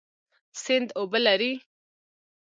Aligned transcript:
سیند 0.61 0.89
اوبه 0.99 1.19
لري 1.25 1.53